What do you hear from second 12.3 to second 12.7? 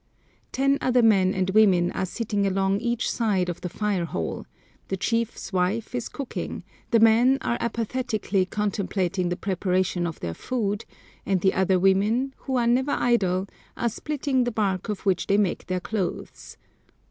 who are